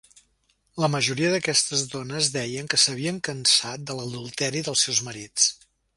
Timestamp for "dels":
4.71-4.87